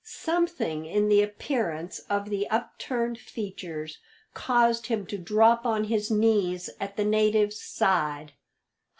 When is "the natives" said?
6.97-7.61